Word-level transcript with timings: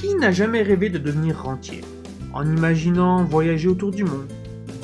Qui 0.00 0.14
n'a 0.14 0.30
jamais 0.30 0.62
rêvé 0.62 0.88
de 0.88 0.96
devenir 0.96 1.42
rentier 1.42 1.82
En 2.32 2.42
imaginant 2.46 3.22
voyager 3.22 3.68
autour 3.68 3.90
du 3.90 4.04
monde, 4.04 4.32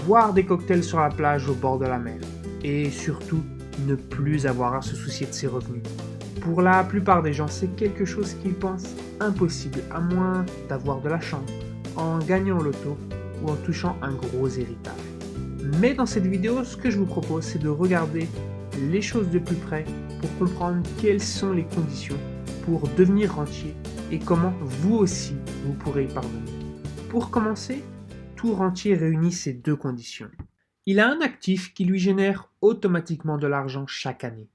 boire 0.06 0.34
des 0.34 0.44
cocktails 0.44 0.84
sur 0.84 1.00
la 1.00 1.08
plage 1.08 1.48
au 1.48 1.54
bord 1.54 1.78
de 1.78 1.86
la 1.86 1.98
mer, 1.98 2.18
et 2.62 2.90
surtout 2.90 3.40
ne 3.86 3.94
plus 3.94 4.46
avoir 4.46 4.74
à 4.74 4.82
se 4.82 4.94
soucier 4.94 5.26
de 5.26 5.32
ses 5.32 5.46
revenus? 5.46 5.80
Pour 6.42 6.60
la 6.60 6.84
plupart 6.84 7.22
des 7.22 7.32
gens, 7.32 7.48
c'est 7.48 7.74
quelque 7.76 8.04
chose 8.04 8.34
qu'ils 8.34 8.52
pensent 8.52 8.94
impossible, 9.18 9.78
à 9.90 10.00
moins 10.00 10.44
d'avoir 10.68 11.00
de 11.00 11.08
la 11.08 11.20
chance, 11.20 11.48
en 11.96 12.18
gagnant 12.18 12.58
au 12.58 12.64
loto 12.64 12.98
ou 13.42 13.48
en 13.48 13.56
touchant 13.64 13.96
un 14.02 14.12
gros 14.12 14.48
héritage. 14.48 14.92
Mais 15.80 15.94
dans 15.94 16.04
cette 16.04 16.26
vidéo, 16.26 16.62
ce 16.62 16.76
que 16.76 16.90
je 16.90 16.98
vous 16.98 17.06
propose, 17.06 17.44
c'est 17.44 17.62
de 17.62 17.70
regarder 17.70 18.28
les 18.90 19.00
choses 19.00 19.30
de 19.30 19.38
plus 19.38 19.56
près 19.56 19.86
pour 20.20 20.38
comprendre 20.38 20.82
quelles 21.00 21.22
sont 21.22 21.54
les 21.54 21.64
conditions 21.64 22.18
pour 22.66 22.86
devenir 22.98 23.34
rentier 23.34 23.74
et 24.10 24.18
comment 24.18 24.54
vous 24.60 24.96
aussi 24.96 25.34
vous 25.64 25.74
pourrez 25.74 26.04
y 26.04 26.12
parvenir. 26.12 26.52
Pour 27.08 27.30
commencer, 27.30 27.82
tout 28.36 28.54
rentier 28.54 28.94
réunit 28.94 29.32
ces 29.32 29.52
deux 29.52 29.76
conditions. 29.76 30.30
Il 30.86 31.00
a 31.00 31.08
un 31.08 31.20
actif 31.20 31.74
qui 31.74 31.84
lui 31.84 31.98
génère 31.98 32.48
automatiquement 32.60 33.38
de 33.38 33.46
l'argent 33.46 33.86
chaque 33.86 34.22
année. 34.22 34.48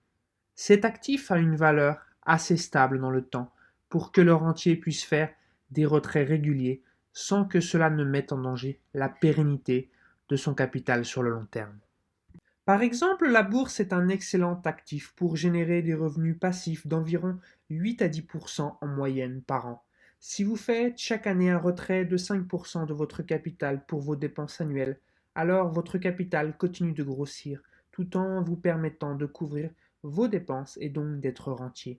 Cet 0.55 0.85
actif 0.85 1.31
a 1.31 1.37
une 1.37 1.55
valeur 1.55 1.97
assez 2.23 2.55
stable 2.55 2.99
dans 2.99 3.09
le 3.09 3.23
temps 3.23 3.51
pour 3.89 4.11
que 4.11 4.21
le 4.21 4.33
rentier 4.33 4.75
puisse 4.75 5.03
faire 5.03 5.29
des 5.71 5.85
retraits 5.85 6.27
réguliers 6.27 6.81
sans 7.13 7.43
que 7.45 7.59
cela 7.59 7.89
ne 7.89 8.05
mette 8.05 8.31
en 8.31 8.37
danger 8.37 8.79
la 8.93 9.09
pérennité 9.09 9.89
de 10.29 10.35
son 10.37 10.53
capital 10.53 11.03
sur 11.03 11.23
le 11.23 11.31
long 11.31 11.45
terme. 11.45 11.77
Par 12.71 12.83
exemple, 12.83 13.27
la 13.27 13.43
bourse 13.43 13.81
est 13.81 13.91
un 13.91 14.07
excellent 14.07 14.61
actif 14.63 15.11
pour 15.17 15.35
générer 15.35 15.81
des 15.81 15.93
revenus 15.93 16.39
passifs 16.39 16.87
d'environ 16.87 17.37
8 17.69 18.01
à 18.01 18.07
10% 18.07 18.77
en 18.79 18.87
moyenne 18.87 19.41
par 19.41 19.67
an. 19.67 19.83
Si 20.21 20.45
vous 20.45 20.55
faites 20.55 20.97
chaque 20.97 21.27
année 21.27 21.49
un 21.49 21.57
retrait 21.57 22.05
de 22.05 22.15
5% 22.15 22.85
de 22.85 22.93
votre 22.93 23.23
capital 23.23 23.85
pour 23.87 23.99
vos 23.99 24.15
dépenses 24.15 24.61
annuelles, 24.61 25.01
alors 25.35 25.69
votre 25.73 25.97
capital 25.97 26.55
continue 26.57 26.93
de 26.93 27.03
grossir 27.03 27.61
tout 27.91 28.15
en 28.15 28.41
vous 28.41 28.55
permettant 28.55 29.15
de 29.15 29.25
couvrir 29.25 29.69
vos 30.01 30.29
dépenses 30.29 30.77
et 30.79 30.87
donc 30.87 31.19
d'être 31.19 31.51
rentier. 31.51 31.97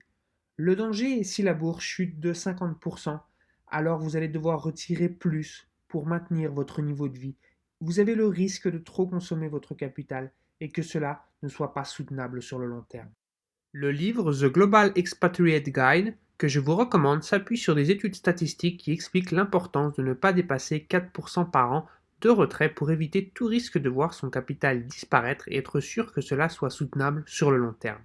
Le 0.57 0.75
danger 0.75 1.21
est 1.21 1.25
si 1.25 1.43
la 1.43 1.53
bourse 1.53 1.85
chute 1.85 2.19
de 2.19 2.33
50%, 2.33 3.21
alors 3.69 3.99
vous 3.99 4.17
allez 4.17 4.29
devoir 4.29 4.63
retirer 4.63 5.11
plus 5.11 5.69
pour 5.89 6.07
maintenir 6.07 6.51
votre 6.51 6.81
niveau 6.81 7.11
de 7.11 7.19
vie. 7.19 7.37
Vous 7.83 8.01
avez 8.01 8.15
le 8.15 8.27
risque 8.27 8.71
de 8.71 8.79
trop 8.79 9.07
consommer 9.07 9.49
votre 9.49 9.75
capital 9.75 10.33
et 10.63 10.71
que 10.71 10.81
cela 10.81 11.25
ne 11.43 11.49
soit 11.49 11.75
pas 11.75 11.85
soutenable 11.85 12.41
sur 12.41 12.59
le 12.59 12.67
long 12.67 12.85
terme. 12.89 13.11
Le 13.73 13.91
livre 13.91 14.33
The 14.33 14.53
Global 14.53 14.93
Expatriate 14.95 15.69
Guide 15.69 16.15
que 16.39 16.49
je 16.49 16.61
vous 16.61 16.77
recommande 16.77 17.23
s'appuie 17.23 17.59
sur 17.59 17.75
des 17.75 17.91
études 17.91 18.15
statistiques 18.15 18.81
qui 18.81 18.93
expliquent 18.93 19.33
l'importance 19.33 19.95
de 19.95 20.03
ne 20.03 20.13
pas 20.13 20.33
dépasser 20.33 20.87
4% 20.89 21.51
par 21.51 21.73
an 21.73 21.87
de 22.21 22.31
retrait 22.31 22.73
pour 22.73 22.91
éviter 22.91 23.31
tout 23.35 23.47
risque 23.47 23.79
de 23.79 23.89
voir 23.89 24.15
son 24.15 24.31
capital 24.31 24.87
disparaître 24.87 25.49
et 25.49 25.57
être 25.57 25.81
sûr 25.81 26.13
que 26.13 26.21
cela 26.21 26.49
soit 26.49 26.71
soutenable 26.71 27.25
sur 27.27 27.51
le 27.51 27.59
long 27.59 27.73
terme. 27.73 28.03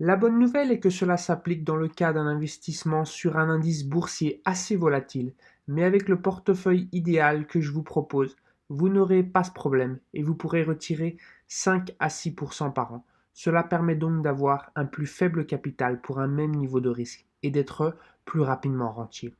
La 0.00 0.16
bonne 0.16 0.38
nouvelle 0.38 0.72
est 0.72 0.80
que 0.80 0.90
cela 0.90 1.16
s'applique 1.16 1.64
dans 1.64 1.76
le 1.76 1.88
cas 1.88 2.12
d'un 2.12 2.26
investissement 2.26 3.04
sur 3.04 3.38
un 3.38 3.48
indice 3.48 3.84
boursier 3.84 4.42
assez 4.44 4.76
volatile, 4.76 5.32
mais 5.68 5.84
avec 5.84 6.08
le 6.08 6.20
portefeuille 6.20 6.88
idéal 6.92 7.46
que 7.46 7.60
je 7.60 7.70
vous 7.70 7.82
propose, 7.82 8.36
vous 8.68 8.88
n'aurez 8.88 9.22
pas 9.22 9.44
ce 9.44 9.52
problème 9.52 9.98
et 10.12 10.22
vous 10.22 10.34
pourrez 10.34 10.62
retirer 10.62 11.16
5 11.48 11.94
à 11.98 12.08
6% 12.08 12.72
par 12.72 12.92
an. 12.92 13.04
Cela 13.32 13.62
permet 13.62 13.96
donc 13.96 14.22
d'avoir 14.22 14.70
un 14.76 14.84
plus 14.84 15.06
faible 15.06 15.44
capital 15.44 16.00
pour 16.00 16.20
un 16.20 16.28
même 16.28 16.54
niveau 16.54 16.80
de 16.80 16.88
risque 16.88 17.26
et 17.42 17.50
d'être 17.50 17.96
plus 18.24 18.40
rapidement 18.40 18.92
rentier. 18.92 19.34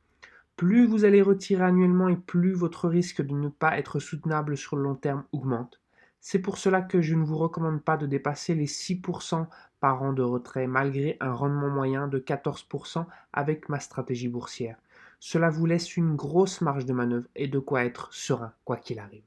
Plus 0.55 0.85
vous 0.85 1.05
allez 1.05 1.21
retirer 1.21 1.63
annuellement 1.63 2.07
et 2.09 2.15
plus 2.15 2.53
votre 2.53 2.87
risque 2.87 3.21
de 3.21 3.33
ne 3.33 3.49
pas 3.49 3.77
être 3.77 3.99
soutenable 3.99 4.55
sur 4.55 4.75
le 4.75 4.83
long 4.83 4.95
terme 4.95 5.23
augmente. 5.31 5.81
C'est 6.21 6.39
pour 6.39 6.57
cela 6.57 6.81
que 6.81 7.01
je 7.01 7.13
ne 7.15 7.23
vous 7.23 7.37
recommande 7.37 7.83
pas 7.83 7.97
de 7.97 8.07
dépasser 8.07 8.55
les 8.55 8.67
6% 8.67 9.47
par 9.79 10.01
an 10.01 10.13
de 10.13 10.23
retrait 10.23 10.65
malgré 10.65 11.17
un 11.19 11.31
rendement 11.31 11.69
moyen 11.69 12.07
de 12.07 12.19
14% 12.19 13.05
avec 13.33 13.69
ma 13.69 13.79
stratégie 13.79 14.29
boursière. 14.29 14.77
Cela 15.27 15.49
vous 15.49 15.65
laisse 15.65 15.97
une 15.97 16.15
grosse 16.15 16.61
marge 16.61 16.85
de 16.85 16.93
manœuvre 16.93 17.25
et 17.35 17.47
de 17.47 17.57
quoi 17.57 17.83
être 17.83 18.13
serein 18.13 18.53
quoi 18.63 18.77
qu'il 18.77 18.99
arrive. 18.99 19.23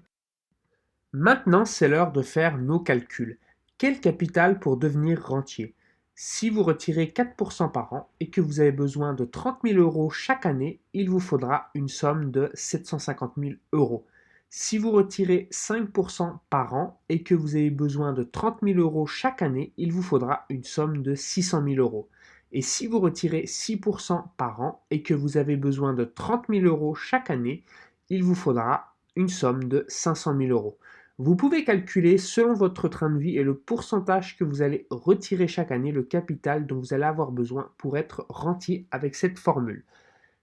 Maintenant, 1.12 1.64
c'est 1.64 1.88
l'heure 1.88 2.12
de 2.12 2.22
faire 2.22 2.56
nos 2.56 2.78
calculs. 2.78 3.36
Quel 3.78 3.98
capital 3.98 4.60
pour 4.60 4.76
devenir 4.76 5.26
rentier? 5.26 5.74
Si 6.14 6.50
vous 6.50 6.62
retirez 6.62 7.06
4% 7.06 7.72
par 7.72 7.92
an 7.92 8.08
et 8.20 8.30
que 8.30 8.40
vous 8.40 8.60
avez 8.60 8.70
besoin 8.70 9.12
de 9.12 9.24
30 9.24 9.58
000 9.64 9.80
euros 9.80 10.08
chaque 10.08 10.46
année, 10.46 10.78
il 10.92 11.10
vous 11.10 11.18
faudra 11.18 11.68
une 11.74 11.88
somme 11.88 12.30
de 12.30 12.52
750 12.54 13.32
000 13.36 13.54
euros. 13.72 14.06
Si 14.50 14.78
vous 14.78 14.92
retirez 14.92 15.48
5% 15.50 16.38
par 16.48 16.74
an 16.74 17.00
et 17.08 17.24
que 17.24 17.34
vous 17.34 17.56
avez 17.56 17.70
besoin 17.70 18.12
de 18.12 18.22
30 18.22 18.58
000 18.62 18.78
euros 18.78 19.08
chaque 19.08 19.42
année, 19.42 19.72
il 19.76 19.92
vous 19.92 20.02
faudra 20.02 20.46
une 20.48 20.62
somme 20.62 21.02
de 21.02 21.16
600 21.16 21.64
000 21.64 21.76
euros. 21.78 22.08
Et 22.52 22.62
si 22.62 22.86
vous 22.86 23.00
retirez 23.00 23.44
6% 23.44 24.24
par 24.36 24.60
an 24.60 24.84
et 24.90 25.02
que 25.02 25.14
vous 25.14 25.36
avez 25.36 25.56
besoin 25.56 25.92
de 25.92 26.04
30 26.04 26.46
000 26.48 26.64
euros 26.64 26.94
chaque 26.94 27.30
année, 27.30 27.64
il 28.08 28.22
vous 28.22 28.34
faudra 28.34 28.94
une 29.16 29.28
somme 29.28 29.64
de 29.64 29.84
500 29.88 30.36
000 30.38 30.50
euros. 30.50 30.78
Vous 31.18 31.34
pouvez 31.34 31.64
calculer 31.64 32.16
selon 32.16 32.54
votre 32.54 32.88
train 32.88 33.10
de 33.10 33.18
vie 33.18 33.36
et 33.36 33.42
le 33.42 33.56
pourcentage 33.56 34.36
que 34.36 34.44
vous 34.44 34.62
allez 34.62 34.86
retirer 34.88 35.48
chaque 35.48 35.72
année 35.72 35.90
le 35.90 36.04
capital 36.04 36.66
dont 36.66 36.78
vous 36.78 36.94
allez 36.94 37.04
avoir 37.04 37.32
besoin 37.32 37.72
pour 37.76 37.98
être 37.98 38.24
rentier 38.28 38.86
avec 38.92 39.16
cette 39.16 39.38
formule. 39.38 39.84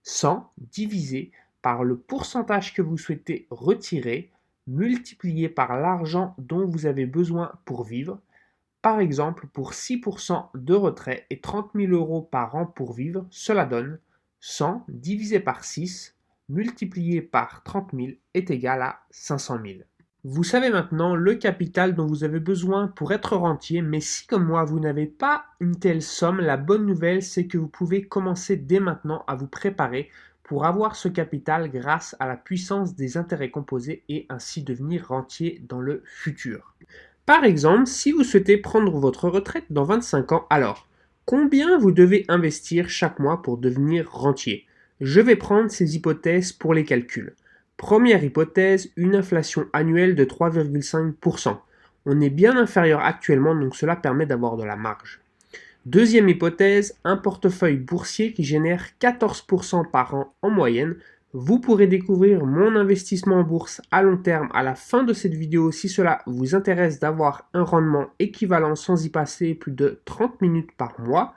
100 0.02 0.52
divisé 0.58 1.32
par 1.62 1.82
le 1.82 1.96
pourcentage 1.96 2.74
que 2.74 2.82
vous 2.82 2.98
souhaitez 2.98 3.46
retirer 3.50 4.30
multiplié 4.66 5.48
par 5.48 5.78
l'argent 5.78 6.34
dont 6.38 6.66
vous 6.66 6.86
avez 6.86 7.06
besoin 7.06 7.52
pour 7.64 7.84
vivre 7.84 8.20
par 8.86 9.00
exemple, 9.00 9.48
pour 9.48 9.72
6% 9.72 10.50
de 10.54 10.74
retrait 10.74 11.26
et 11.30 11.40
30 11.40 11.70
000 11.74 11.90
euros 11.90 12.22
par 12.22 12.54
an 12.54 12.66
pour 12.66 12.92
vivre, 12.92 13.26
cela 13.30 13.64
donne 13.64 13.98
100 14.38 14.84
divisé 14.86 15.40
par 15.40 15.64
6 15.64 16.14
multiplié 16.48 17.20
par 17.20 17.64
30 17.64 17.90
000 17.92 18.10
est 18.34 18.48
égal 18.52 18.82
à 18.82 19.00
500 19.10 19.58
000. 19.66 19.78
Vous 20.22 20.44
savez 20.44 20.70
maintenant 20.70 21.16
le 21.16 21.34
capital 21.34 21.96
dont 21.96 22.06
vous 22.06 22.22
avez 22.22 22.38
besoin 22.38 22.86
pour 22.86 23.10
être 23.10 23.34
rentier, 23.36 23.82
mais 23.82 23.98
si 23.98 24.24
comme 24.28 24.46
moi 24.46 24.62
vous 24.62 24.78
n'avez 24.78 25.06
pas 25.06 25.46
une 25.58 25.80
telle 25.80 26.00
somme, 26.00 26.38
la 26.40 26.56
bonne 26.56 26.86
nouvelle 26.86 27.24
c'est 27.24 27.48
que 27.48 27.58
vous 27.58 27.66
pouvez 27.66 28.06
commencer 28.06 28.54
dès 28.54 28.78
maintenant 28.78 29.24
à 29.26 29.34
vous 29.34 29.48
préparer 29.48 30.10
pour 30.44 30.64
avoir 30.64 30.94
ce 30.94 31.08
capital 31.08 31.72
grâce 31.72 32.14
à 32.20 32.28
la 32.28 32.36
puissance 32.36 32.94
des 32.94 33.16
intérêts 33.16 33.50
composés 33.50 34.04
et 34.08 34.26
ainsi 34.28 34.62
devenir 34.62 35.08
rentier 35.08 35.60
dans 35.68 35.80
le 35.80 36.04
futur. 36.04 36.76
Par 37.26 37.42
exemple, 37.42 37.88
si 37.88 38.12
vous 38.12 38.22
souhaitez 38.22 38.56
prendre 38.56 38.96
votre 38.98 39.28
retraite 39.28 39.64
dans 39.70 39.82
25 39.82 40.30
ans, 40.30 40.46
alors 40.48 40.86
combien 41.24 41.76
vous 41.76 41.90
devez 41.90 42.24
investir 42.28 42.88
chaque 42.88 43.18
mois 43.18 43.42
pour 43.42 43.58
devenir 43.58 44.08
rentier? 44.12 44.64
Je 45.00 45.20
vais 45.20 45.34
prendre 45.34 45.68
ces 45.68 45.96
hypothèses 45.96 46.52
pour 46.52 46.72
les 46.72 46.84
calculs. 46.84 47.34
Première 47.76 48.22
hypothèse, 48.22 48.92
une 48.96 49.16
inflation 49.16 49.66
annuelle 49.72 50.14
de 50.14 50.24
3,5%. 50.24 51.58
On 52.06 52.20
est 52.20 52.30
bien 52.30 52.56
inférieur 52.56 53.00
actuellement, 53.00 53.56
donc 53.56 53.74
cela 53.74 53.96
permet 53.96 54.26
d'avoir 54.26 54.56
de 54.56 54.62
la 54.62 54.76
marge. 54.76 55.20
Deuxième 55.84 56.28
hypothèse, 56.28 56.96
un 57.02 57.16
portefeuille 57.16 57.76
boursier 57.76 58.34
qui 58.34 58.44
génère 58.44 58.84
14% 59.00 59.90
par 59.90 60.14
an 60.14 60.32
en 60.42 60.50
moyenne, 60.50 60.94
vous 61.38 61.60
pourrez 61.60 61.86
découvrir 61.86 62.46
mon 62.46 62.76
investissement 62.76 63.36
en 63.36 63.42
bourse 63.42 63.82
à 63.90 64.00
long 64.00 64.16
terme 64.16 64.48
à 64.54 64.62
la 64.62 64.74
fin 64.74 65.04
de 65.04 65.12
cette 65.12 65.34
vidéo 65.34 65.70
si 65.70 65.86
cela 65.86 66.22
vous 66.26 66.54
intéresse 66.54 66.98
d'avoir 66.98 67.50
un 67.52 67.62
rendement 67.62 68.06
équivalent 68.18 68.74
sans 68.74 69.04
y 69.04 69.10
passer 69.10 69.54
plus 69.54 69.72
de 69.72 70.00
30 70.06 70.40
minutes 70.40 70.72
par 70.78 70.98
mois. 70.98 71.34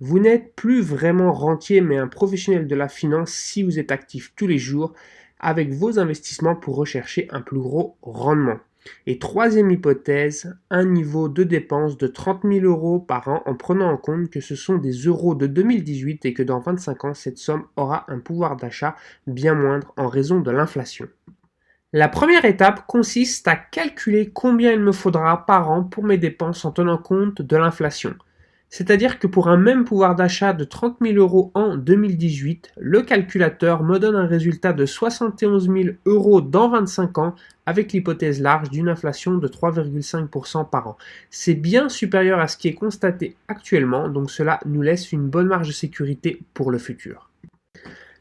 Vous 0.00 0.18
n'êtes 0.18 0.54
plus 0.54 0.80
vraiment 0.80 1.30
rentier 1.30 1.82
mais 1.82 1.98
un 1.98 2.08
professionnel 2.08 2.66
de 2.66 2.74
la 2.74 2.88
finance 2.88 3.32
si 3.32 3.62
vous 3.62 3.78
êtes 3.78 3.92
actif 3.92 4.32
tous 4.34 4.46
les 4.46 4.56
jours 4.56 4.94
avec 5.40 5.74
vos 5.74 5.98
investissements 5.98 6.56
pour 6.56 6.76
rechercher 6.76 7.28
un 7.30 7.42
plus 7.42 7.60
gros 7.60 7.98
rendement. 8.00 8.60
Et 9.06 9.18
troisième 9.18 9.70
hypothèse, 9.70 10.56
un 10.70 10.84
niveau 10.84 11.28
de 11.28 11.44
dépenses 11.44 11.96
de 11.96 12.06
30 12.06 12.42
000 12.44 12.66
euros 12.66 12.98
par 12.98 13.28
an 13.28 13.42
en 13.46 13.54
prenant 13.54 13.90
en 13.90 13.96
compte 13.96 14.30
que 14.30 14.40
ce 14.40 14.54
sont 14.56 14.76
des 14.76 14.92
euros 14.92 15.34
de 15.34 15.46
2018 15.46 16.24
et 16.26 16.34
que 16.34 16.42
dans 16.42 16.60
25 16.60 17.04
ans, 17.04 17.14
cette 17.14 17.38
somme 17.38 17.64
aura 17.76 18.04
un 18.08 18.18
pouvoir 18.18 18.56
d'achat 18.56 18.96
bien 19.26 19.54
moindre 19.54 19.92
en 19.96 20.08
raison 20.08 20.40
de 20.40 20.50
l'inflation. 20.50 21.08
La 21.92 22.08
première 22.08 22.44
étape 22.44 22.86
consiste 22.86 23.46
à 23.46 23.54
calculer 23.54 24.30
combien 24.30 24.72
il 24.72 24.80
me 24.80 24.92
faudra 24.92 25.46
par 25.46 25.70
an 25.70 25.84
pour 25.84 26.02
mes 26.02 26.18
dépenses 26.18 26.64
en 26.64 26.72
tenant 26.72 26.98
compte 26.98 27.40
de 27.40 27.56
l'inflation. 27.56 28.16
C'est-à-dire 28.70 29.18
que 29.18 29.26
pour 29.26 29.48
un 29.48 29.56
même 29.56 29.84
pouvoir 29.84 30.16
d'achat 30.16 30.52
de 30.52 30.64
30 30.64 30.96
000 31.00 31.16
euros 31.16 31.52
en 31.54 31.76
2018, 31.76 32.72
le 32.76 33.02
calculateur 33.02 33.84
me 33.84 33.98
donne 33.98 34.16
un 34.16 34.26
résultat 34.26 34.72
de 34.72 34.84
71 34.84 35.68
000 35.68 35.96
euros 36.06 36.40
dans 36.40 36.70
25 36.70 37.18
ans 37.18 37.34
avec 37.66 37.92
l'hypothèse 37.92 38.40
large 38.40 38.70
d'une 38.70 38.88
inflation 38.88 39.38
de 39.38 39.48
3,5% 39.48 40.68
par 40.68 40.88
an. 40.88 40.96
C'est 41.30 41.54
bien 41.54 41.88
supérieur 41.88 42.40
à 42.40 42.48
ce 42.48 42.56
qui 42.56 42.68
est 42.68 42.74
constaté 42.74 43.36
actuellement, 43.48 44.08
donc 44.08 44.30
cela 44.30 44.58
nous 44.66 44.82
laisse 44.82 45.12
une 45.12 45.28
bonne 45.28 45.46
marge 45.46 45.68
de 45.68 45.72
sécurité 45.72 46.42
pour 46.52 46.70
le 46.70 46.78
futur. 46.78 47.30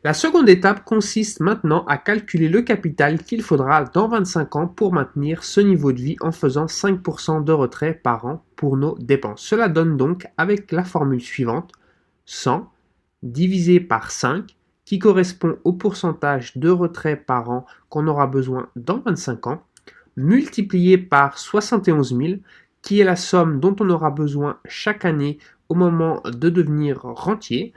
La 0.05 0.13
seconde 0.13 0.49
étape 0.49 0.83
consiste 0.83 1.39
maintenant 1.39 1.85
à 1.85 1.97
calculer 1.97 2.49
le 2.49 2.61
capital 2.61 3.23
qu'il 3.23 3.41
faudra 3.41 3.85
dans 3.85 4.09
25 4.09 4.55
ans 4.57 4.67
pour 4.67 4.91
maintenir 4.91 5.45
ce 5.45 5.61
niveau 5.61 5.93
de 5.93 6.01
vie 6.01 6.17
en 6.19 6.33
faisant 6.33 6.65
5% 6.65 7.41
de 7.41 7.53
retrait 7.53 7.93
par 7.93 8.25
an 8.25 8.43
pour 8.57 8.75
nos 8.75 8.97
dépenses. 8.99 9.41
Cela 9.41 9.69
donne 9.69 9.95
donc 9.95 10.27
avec 10.37 10.73
la 10.73 10.83
formule 10.83 11.21
suivante 11.21 11.71
100 12.25 12.69
divisé 13.21 13.79
par 13.79 14.11
5 14.11 14.53
qui 14.83 14.99
correspond 14.99 15.55
au 15.63 15.71
pourcentage 15.71 16.57
de 16.57 16.69
retrait 16.69 17.15
par 17.15 17.49
an 17.49 17.65
qu'on 17.87 18.05
aura 18.07 18.27
besoin 18.27 18.67
dans 18.75 18.99
25 18.99 19.47
ans, 19.47 19.63
multiplié 20.17 20.97
par 20.97 21.37
71 21.37 22.17
000 22.17 22.33
qui 22.81 22.99
est 22.99 23.05
la 23.05 23.15
somme 23.15 23.61
dont 23.61 23.75
on 23.79 23.89
aura 23.89 24.11
besoin 24.11 24.57
chaque 24.65 25.05
année 25.05 25.37
au 25.69 25.75
moment 25.75 26.21
de 26.25 26.49
devenir 26.49 27.03
rentier. 27.03 27.73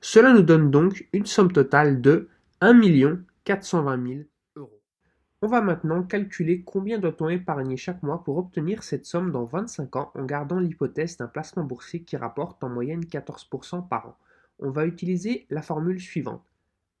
Cela 0.00 0.32
nous 0.32 0.42
donne 0.42 0.70
donc 0.70 1.08
une 1.12 1.26
somme 1.26 1.50
totale 1.50 2.00
de 2.00 2.28
1 2.60 2.80
420 3.44 4.08
000 4.08 4.20
euros. 4.54 4.80
On 5.42 5.48
va 5.48 5.60
maintenant 5.60 6.04
calculer 6.04 6.62
combien 6.62 6.98
doit-on 6.98 7.28
épargner 7.28 7.76
chaque 7.76 8.02
mois 8.04 8.22
pour 8.22 8.38
obtenir 8.38 8.84
cette 8.84 9.06
somme 9.06 9.32
dans 9.32 9.44
25 9.44 9.96
ans 9.96 10.12
en 10.14 10.24
gardant 10.24 10.60
l'hypothèse 10.60 11.16
d'un 11.16 11.26
placement 11.26 11.64
boursier 11.64 12.02
qui 12.02 12.16
rapporte 12.16 12.62
en 12.62 12.68
moyenne 12.68 13.04
14% 13.04 13.88
par 13.88 14.06
an. 14.06 14.16
On 14.60 14.70
va 14.70 14.86
utiliser 14.86 15.46
la 15.50 15.62
formule 15.62 16.00
suivante. 16.00 16.44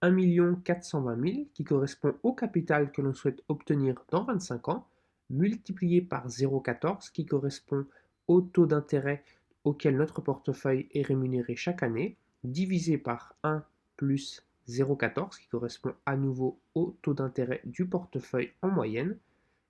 1 0.02 0.56
420 0.64 1.20
000 1.20 1.46
qui 1.54 1.64
correspond 1.64 2.14
au 2.24 2.32
capital 2.32 2.90
que 2.90 3.02
l'on 3.02 3.14
souhaite 3.14 3.42
obtenir 3.48 3.94
dans 4.10 4.24
25 4.24 4.68
ans, 4.68 4.86
multiplié 5.30 6.02
par 6.02 6.28
0,14 6.28 7.12
qui 7.12 7.26
correspond 7.26 7.84
au 8.26 8.40
taux 8.40 8.66
d'intérêt 8.66 9.24
auquel 9.64 9.96
notre 9.96 10.20
portefeuille 10.20 10.88
est 10.92 11.02
rémunéré 11.02 11.56
chaque 11.56 11.82
année, 11.82 12.16
divisé 12.44 12.98
par 12.98 13.34
1 13.42 13.64
plus 13.96 14.44
0,14 14.68 15.40
qui 15.40 15.48
correspond 15.48 15.94
à 16.06 16.16
nouveau 16.16 16.60
au 16.74 16.96
taux 17.02 17.14
d'intérêt 17.14 17.60
du 17.64 17.86
portefeuille 17.86 18.52
en 18.62 18.68
moyenne, 18.68 19.16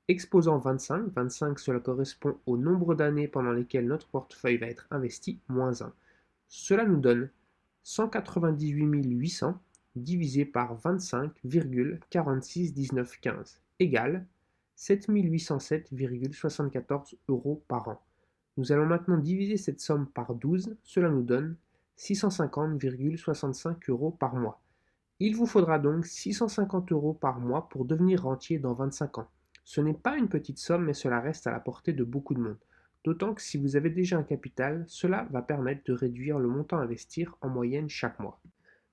exposant 0.09 0.59
25, 0.59 1.13
25 1.15 1.59
cela 1.59 1.81
correspond 1.81 2.37
au 2.47 2.57
nombre 2.57 2.95
d'années 2.95 3.29
pendant 3.29 3.53
lesquelles 3.53 3.87
notre 3.87 4.09
portefeuille 4.09 4.57
va 4.59 4.67
être 4.67 4.87
investi, 4.91 5.39
moins 5.49 5.83
1. 5.83 5.93
Cela 6.49 6.85
nous 6.85 7.01
donne 7.01 7.31
198 7.85 9.05
800 9.05 9.59
divisé 9.97 10.45
par 10.45 10.79
25,461915 10.79 13.61
égale 13.81 14.27
7807,74 14.77 17.15
euros 17.29 17.65
par 17.69 17.89
an. 17.89 18.03
Nous 18.57 18.73
allons 18.73 18.87
maintenant 18.87 19.19
diviser 19.19 19.57
cette 19.57 19.81
somme 19.81 20.07
par 20.07 20.35
12, 20.35 20.77
cela 20.83 21.11
nous 21.11 21.23
donne 21.23 21.57
650,65 21.99 23.91
euros 23.91 24.11
par 24.11 24.35
mois. 24.35 24.61
Il 25.21 25.37
vous 25.37 25.47
faudra 25.47 25.79
donc 25.79 26.07
650 26.07 26.93
euros 26.93 27.13
par 27.13 27.41
mois 27.41 27.69
pour 27.69 27.85
devenir 27.85 28.23
rentier 28.23 28.59
dans 28.59 28.75
25 28.75 29.19
ans. 29.19 29.29
Ce 29.65 29.81
n'est 29.81 29.95
pas 29.95 30.17
une 30.17 30.29
petite 30.29 30.59
somme, 30.59 30.85
mais 30.85 30.95
cela 30.95 31.21
reste 31.21 31.47
à 31.47 31.51
la 31.51 31.61
portée 31.61 31.93
de 31.93 32.05
beaucoup 32.05 32.35
de 32.35 32.41
monde. 32.41 32.57
D'autant 33.05 33.35
que 33.35 33.43
si 33.43 33.59
vous 33.59 33.77
avez 33.77 33.91
déjà 33.91 34.17
un 34.17 34.23
capital, 34.23 34.85
cela 34.87 35.27
va 35.31 35.43
permettre 35.43 35.83
de 35.87 35.93
réduire 35.93 36.39
le 36.39 36.49
montant 36.49 36.79
à 36.79 36.83
investir 36.83 37.37
en 37.41 37.49
moyenne 37.49 37.89
chaque 37.89 38.19
mois. 38.21 38.41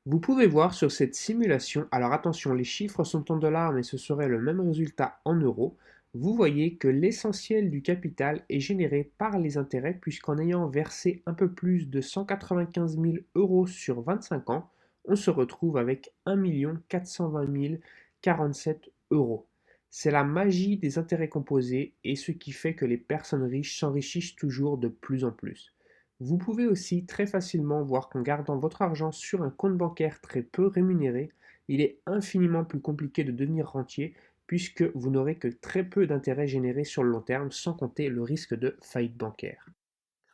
Vous 0.08 0.20
pouvez 0.20 0.48
voir 0.48 0.74
sur 0.74 0.92
cette 0.92 1.16
simulation, 1.16 1.88
alors 1.92 2.14
attention, 2.14 2.54
les 2.54 2.64
chiffres 2.64 3.04
sont 3.04 3.32
en 3.32 3.38
dollars, 3.38 3.72
mais 3.72 3.84
ce 3.84 3.98
serait 3.98 4.28
le 4.28 4.40
même 4.40 4.60
résultat 4.60 5.20
en 5.26 5.36
euros 5.36 5.78
vous 6.18 6.34
voyez 6.34 6.78
que 6.78 6.88
l'essentiel 6.88 7.70
du 7.70 7.82
capital 7.82 8.46
est 8.48 8.62
généré 8.62 9.12
par 9.18 9.38
les 9.38 9.58
intérêts 9.58 10.00
puisqu'en 10.02 10.38
ayant 10.38 10.70
versé 10.70 11.22
un 11.26 11.34
peu 11.34 11.52
plus 11.52 11.90
de 11.90 12.00
195 12.00 12.98
000 12.98 13.16
euros 13.36 13.68
sur 13.68 14.02
25 14.02 14.50
ans, 14.50 14.72
on 15.04 15.18
se 15.18 15.30
retrouve 15.30 15.76
avec 15.76 16.14
1 16.26 16.42
420 16.88 17.80
047 18.22 18.92
euros. 19.12 19.46
C'est 19.90 20.10
la 20.10 20.24
magie 20.24 20.78
des 20.78 20.98
intérêts 20.98 21.28
composés 21.28 21.96
et 22.06 22.16
ce 22.16 22.32
qui 22.32 22.54
fait 22.54 22.76
que 22.76 22.86
les 22.86 22.98
personnes 22.98 23.44
riches 23.44 23.78
s'enrichissent 23.78 24.38
toujours 24.38 24.78
de 24.78 24.88
plus 24.88 25.26
en 25.26 25.32
plus. 25.32 25.74
Vous 26.22 26.38
pouvez 26.38 26.66
aussi 26.66 27.06
très 27.06 27.28
facilement 27.28 27.84
voir 27.84 28.08
qu'en 28.08 28.22
gardant 28.22 28.58
votre 28.58 28.82
argent 28.82 29.12
sur 29.12 29.44
un 29.44 29.50
compte 29.50 29.76
bancaire 29.76 30.22
très 30.22 30.44
peu 30.44 30.68
rémunéré, 30.68 31.30
il 31.68 31.82
est 31.82 32.00
infiniment 32.06 32.64
plus 32.64 32.80
compliqué 32.80 33.26
de 33.26 33.34
devenir 33.34 33.70
rentier 33.70 34.14
puisque 34.48 34.84
vous 34.96 35.10
n'aurez 35.10 35.38
que 35.38 35.48
très 35.48 35.84
peu 35.84 36.08
d'intérêts 36.08 36.48
générés 36.48 36.84
sur 36.84 37.04
le 37.04 37.12
long 37.12 37.22
terme 37.22 37.52
sans 37.52 37.74
compter 37.74 38.10
le 38.10 38.22
risque 38.22 38.56
de 38.56 38.78
faillite 38.82 39.18
bancaire. 39.18 39.70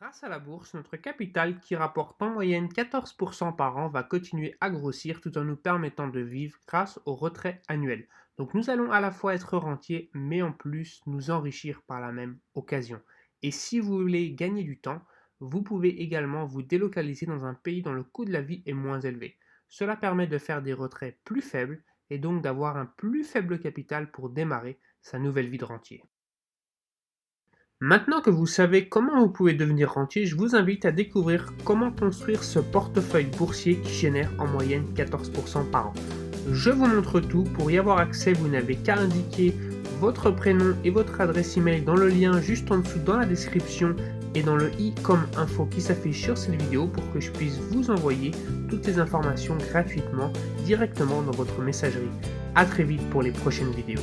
Grâce 0.02 0.24
à 0.24 0.28
la 0.28 0.40
bourse, 0.40 0.74
notre 0.74 0.96
capital 0.96 1.60
qui 1.60 1.76
rapporte 1.76 2.20
en 2.22 2.30
moyenne 2.30 2.66
14% 2.66 3.54
par 3.54 3.76
an 3.76 3.88
va 3.88 4.02
continuer 4.02 4.56
à 4.60 4.68
grossir 4.68 5.20
tout 5.20 5.38
en 5.38 5.44
nous 5.44 5.56
permettant 5.56 6.08
de 6.08 6.18
vivre 6.18 6.58
grâce 6.66 6.98
au 7.06 7.14
retrait 7.14 7.62
annuel. 7.68 8.08
Donc 8.36 8.54
nous 8.54 8.68
allons 8.68 8.90
à 8.90 9.00
la 9.00 9.12
fois 9.12 9.34
être 9.34 9.56
rentiers 9.56 10.10
mais 10.12 10.42
en 10.42 10.52
plus 10.52 11.02
nous 11.06 11.30
enrichir 11.30 11.82
par 11.82 12.00
la 12.00 12.10
même 12.10 12.38
occasion. 12.54 13.00
Et 13.42 13.52
si 13.52 13.78
vous 13.78 13.96
voulez 14.00 14.32
gagner 14.32 14.64
du 14.64 14.80
temps, 14.80 15.02
vous 15.38 15.62
pouvez 15.62 16.02
également 16.02 16.46
vous 16.46 16.62
délocaliser 16.62 17.26
dans 17.26 17.44
un 17.44 17.54
pays 17.54 17.82
dont 17.82 17.92
le 17.92 18.04
coût 18.04 18.24
de 18.24 18.32
la 18.32 18.40
vie 18.40 18.62
est 18.66 18.72
moins 18.72 19.00
élevé. 19.00 19.38
Cela 19.68 19.96
permet 19.96 20.26
de 20.26 20.38
faire 20.38 20.62
des 20.62 20.72
retraits 20.72 21.18
plus 21.24 21.42
faibles 21.42 21.82
et 22.12 22.18
donc 22.18 22.42
d'avoir 22.42 22.76
un 22.76 22.86
plus 22.86 23.24
faible 23.24 23.58
capital 23.58 24.10
pour 24.10 24.28
démarrer 24.28 24.78
sa 25.00 25.18
nouvelle 25.18 25.48
vie 25.48 25.58
de 25.58 25.64
rentier. 25.64 26.04
Maintenant 27.80 28.20
que 28.20 28.30
vous 28.30 28.46
savez 28.46 28.88
comment 28.88 29.18
vous 29.20 29.32
pouvez 29.32 29.54
devenir 29.54 29.94
rentier, 29.94 30.26
je 30.26 30.36
vous 30.36 30.54
invite 30.54 30.84
à 30.84 30.92
découvrir 30.92 31.52
comment 31.64 31.90
construire 31.90 32.44
ce 32.44 32.60
portefeuille 32.60 33.30
boursier 33.36 33.80
qui 33.80 33.92
génère 33.94 34.30
en 34.38 34.46
moyenne 34.46 34.84
14% 34.94 35.68
par 35.70 35.88
an. 35.88 35.94
Je 36.50 36.70
vous 36.70 36.86
montre 36.86 37.18
tout. 37.20 37.44
Pour 37.54 37.70
y 37.70 37.78
avoir 37.78 37.98
accès, 37.98 38.34
vous 38.34 38.48
n'avez 38.48 38.76
qu'à 38.76 38.98
indiquer 38.98 39.54
votre 39.98 40.30
prénom 40.30 40.76
et 40.84 40.90
votre 40.90 41.20
adresse 41.20 41.56
email 41.56 41.82
dans 41.82 41.96
le 41.96 42.08
lien 42.08 42.40
juste 42.40 42.70
en 42.70 42.78
dessous 42.78 42.98
dans 42.98 43.16
la 43.16 43.26
description 43.26 43.96
et 44.34 44.42
dans 44.42 44.56
le 44.56 44.70
i 44.78 44.94
comme 45.02 45.26
info 45.36 45.66
qui 45.66 45.80
s'affiche 45.80 46.22
sur 46.22 46.38
cette 46.38 46.60
vidéo 46.60 46.86
pour 46.86 47.10
que 47.12 47.20
je 47.20 47.30
puisse 47.30 47.58
vous 47.58 47.90
envoyer 47.90 48.30
toutes 48.68 48.86
les 48.86 48.98
informations 48.98 49.56
gratuitement 49.56 50.32
directement 50.64 51.22
dans 51.22 51.32
votre 51.32 51.60
messagerie. 51.60 52.10
A 52.54 52.64
très 52.64 52.84
vite 52.84 53.08
pour 53.10 53.22
les 53.22 53.32
prochaines 53.32 53.72
vidéos. 53.72 54.00